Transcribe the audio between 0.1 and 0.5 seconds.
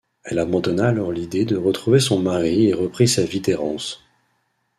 Elle